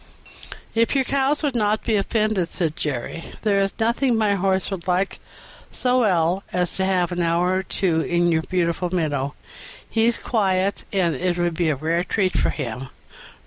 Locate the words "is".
3.61-3.71